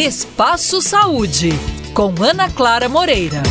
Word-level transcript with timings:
Espaço 0.00 0.80
Saúde, 0.80 1.50
com 1.92 2.14
Ana 2.24 2.48
Clara 2.48 2.88
Moreira. 2.88 3.42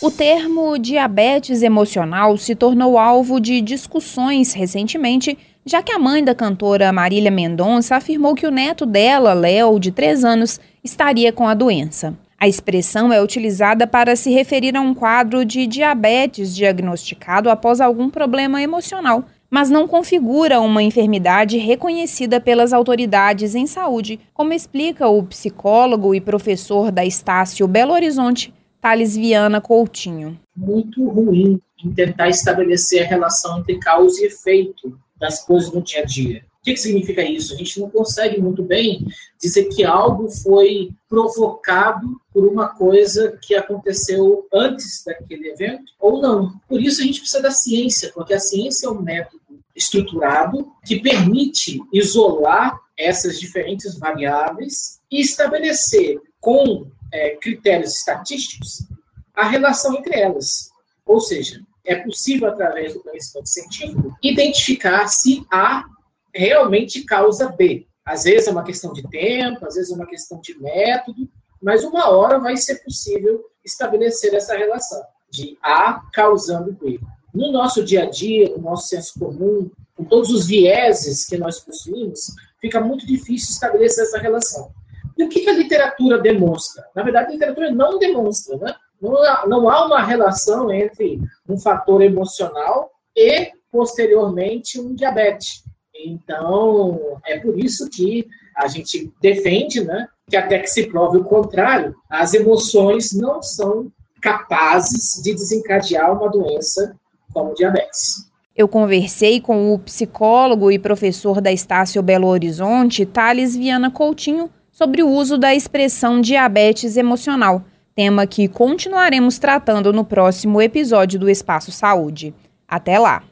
O 0.00 0.10
termo 0.10 0.78
diabetes 0.78 1.60
emocional 1.60 2.38
se 2.38 2.54
tornou 2.54 2.96
alvo 2.98 3.38
de 3.38 3.60
discussões 3.60 4.54
recentemente, 4.54 5.36
já 5.66 5.82
que 5.82 5.92
a 5.92 5.98
mãe 5.98 6.24
da 6.24 6.34
cantora 6.34 6.90
Marília 6.94 7.30
Mendonça 7.30 7.94
afirmou 7.94 8.34
que 8.34 8.46
o 8.46 8.50
neto 8.50 8.86
dela, 8.86 9.34
Léo, 9.34 9.78
de 9.78 9.90
3 9.90 10.24
anos, 10.24 10.58
estaria 10.82 11.30
com 11.30 11.46
a 11.46 11.52
doença. 11.52 12.14
A 12.40 12.48
expressão 12.48 13.12
é 13.12 13.22
utilizada 13.22 13.86
para 13.86 14.16
se 14.16 14.30
referir 14.30 14.74
a 14.74 14.80
um 14.80 14.94
quadro 14.94 15.44
de 15.44 15.66
diabetes 15.66 16.56
diagnosticado 16.56 17.50
após 17.50 17.82
algum 17.82 18.08
problema 18.08 18.62
emocional, 18.62 19.26
mas 19.54 19.70
não 19.70 19.86
configura 19.86 20.58
uma 20.58 20.82
enfermidade 20.82 21.58
reconhecida 21.58 22.40
pelas 22.40 22.72
autoridades 22.72 23.54
em 23.54 23.68
saúde, 23.68 24.18
como 24.34 24.52
explica 24.52 25.06
o 25.06 25.22
psicólogo 25.22 26.12
e 26.12 26.20
professor 26.20 26.90
da 26.90 27.04
Estácio 27.04 27.68
Belo 27.68 27.92
Horizonte, 27.92 28.52
Thales 28.80 29.14
Viana 29.14 29.60
Coutinho. 29.60 30.36
Muito 30.56 31.08
ruim 31.08 31.60
em 31.84 31.92
tentar 31.92 32.30
estabelecer 32.30 33.04
a 33.04 33.08
relação 33.08 33.60
entre 33.60 33.78
causa 33.78 34.22
e 34.22 34.26
efeito 34.26 34.98
das 35.20 35.46
coisas 35.46 35.72
no 35.72 35.80
dia 35.80 36.00
a 36.00 36.04
dia. 36.04 36.44
O 36.60 36.64
que, 36.64 36.72
que 36.72 36.80
significa 36.80 37.22
isso? 37.22 37.54
A 37.54 37.56
gente 37.56 37.78
não 37.78 37.88
consegue 37.88 38.40
muito 38.40 38.62
bem 38.62 39.06
dizer 39.40 39.66
que 39.66 39.84
algo 39.84 40.28
foi 40.30 40.90
provocado 41.08 42.20
por 42.32 42.44
uma 42.44 42.68
coisa 42.68 43.38
que 43.40 43.54
aconteceu 43.54 44.48
antes 44.52 45.04
daquele 45.04 45.50
evento 45.50 45.92
ou 46.00 46.20
não. 46.20 46.58
Por 46.66 46.82
isso 46.82 47.02
a 47.02 47.04
gente 47.04 47.20
precisa 47.20 47.42
da 47.42 47.50
ciência, 47.52 48.10
porque 48.14 48.34
a 48.34 48.40
ciência 48.40 48.86
é 48.86 48.90
um 48.90 49.00
método 49.00 49.43
estruturado 49.74 50.72
que 50.84 51.00
permite 51.00 51.80
isolar 51.92 52.78
essas 52.96 53.40
diferentes 53.40 53.98
variáveis 53.98 55.00
e 55.10 55.20
estabelecer 55.20 56.20
com 56.40 56.86
é, 57.12 57.36
critérios 57.36 57.96
estatísticos 57.96 58.86
a 59.34 59.48
relação 59.48 59.96
entre 59.96 60.18
elas. 60.18 60.70
Ou 61.04 61.20
seja, 61.20 61.60
é 61.84 61.96
possível, 61.96 62.48
através 62.48 62.94
do 62.94 63.00
conhecimento 63.00 63.48
científico, 63.48 64.16
identificar 64.22 65.06
se 65.08 65.44
há 65.50 65.84
realmente 66.32 67.04
causa 67.04 67.48
B. 67.50 67.86
Às 68.04 68.24
vezes 68.24 68.48
é 68.48 68.50
uma 68.50 68.64
questão 68.64 68.92
de 68.92 69.02
tempo, 69.08 69.66
às 69.66 69.74
vezes 69.74 69.90
é 69.90 69.94
uma 69.94 70.06
questão 70.06 70.40
de 70.40 70.58
método, 70.58 71.28
mas 71.62 71.84
uma 71.84 72.10
hora 72.10 72.38
vai 72.38 72.56
ser 72.56 72.76
possível 72.84 73.42
estabelecer 73.64 74.34
essa 74.34 74.56
relação 74.56 75.02
de 75.30 75.58
A 75.62 76.02
causando 76.12 76.72
B. 76.72 77.00
No 77.34 77.50
nosso 77.50 77.84
dia 77.84 78.04
a 78.04 78.10
dia, 78.10 78.50
no 78.50 78.62
nosso 78.62 78.88
senso 78.88 79.18
comum, 79.18 79.70
com 79.96 80.04
todos 80.04 80.30
os 80.30 80.46
vieses 80.46 81.26
que 81.26 81.36
nós 81.36 81.58
possuímos, 81.60 82.32
fica 82.60 82.80
muito 82.80 83.06
difícil 83.06 83.50
estabelecer 83.50 84.04
essa 84.04 84.18
relação. 84.18 84.70
E 85.16 85.24
o 85.24 85.28
que 85.28 85.48
a 85.48 85.52
literatura 85.52 86.18
demonstra? 86.18 86.84
Na 86.94 87.02
verdade, 87.02 87.28
a 87.28 87.32
literatura 87.32 87.70
não 87.70 87.98
demonstra, 87.98 88.56
né? 88.56 88.74
Não 89.00 89.68
há, 89.68 89.84
uma 89.84 90.02
relação 90.02 90.72
entre 90.72 91.20
um 91.48 91.58
fator 91.58 92.00
emocional 92.00 92.90
e, 93.14 93.50
posteriormente, 93.70 94.80
um 94.80 94.94
diabetes. 94.94 95.62
Então, 95.94 97.18
é 97.26 97.38
por 97.38 97.58
isso 97.58 97.88
que 97.90 98.26
a 98.56 98.66
gente 98.66 99.12
defende, 99.20 99.84
né, 99.84 100.08
que 100.28 100.36
até 100.36 100.58
que 100.58 100.68
se 100.68 100.86
prove 100.86 101.18
o 101.18 101.24
contrário, 101.24 101.94
as 102.08 102.34
emoções 102.34 103.12
não 103.12 103.42
são 103.42 103.90
capazes 104.22 105.22
de 105.22 105.34
desencadear 105.34 106.16
uma 106.16 106.30
doença 106.30 106.96
como 107.34 107.52
diabetes. 107.52 108.32
Eu 108.56 108.68
conversei 108.68 109.40
com 109.40 109.74
o 109.74 109.78
psicólogo 109.80 110.70
e 110.70 110.78
professor 110.78 111.40
da 111.40 111.50
Estácio 111.50 112.00
Belo 112.00 112.28
Horizonte, 112.28 113.04
Thales 113.04 113.56
Viana 113.56 113.90
Coutinho, 113.90 114.48
sobre 114.70 115.02
o 115.02 115.08
uso 115.08 115.36
da 115.36 115.52
expressão 115.52 116.20
diabetes 116.20 116.96
emocional, 116.96 117.64
tema 117.96 118.26
que 118.26 118.46
continuaremos 118.46 119.38
tratando 119.38 119.92
no 119.92 120.04
próximo 120.04 120.62
episódio 120.62 121.18
do 121.18 121.28
Espaço 121.28 121.72
Saúde. 121.72 122.32
Até 122.68 122.98
lá! 122.98 123.22